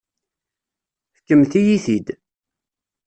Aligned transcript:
Fkemt-iyi-t-id. 1.17 2.07